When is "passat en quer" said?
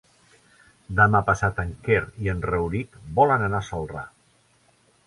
1.27-2.01